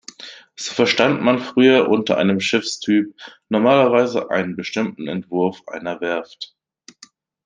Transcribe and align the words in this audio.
So 0.55 0.73
verstand 0.73 1.21
man 1.21 1.37
früher 1.37 1.87
unter 1.87 2.17
einem 2.17 2.39
Schiffstyp 2.39 3.13
normalerweise 3.49 4.31
einen 4.31 4.55
bestimmten 4.55 5.07
Entwurf 5.07 5.61
einer 5.67 6.01
Werft. 6.01 6.55